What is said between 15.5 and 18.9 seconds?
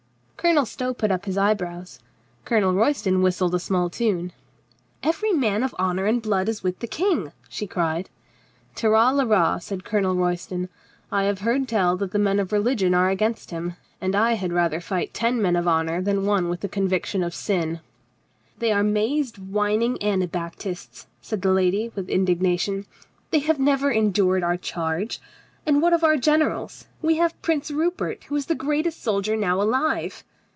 of honor than one with a conviction of sin." "They are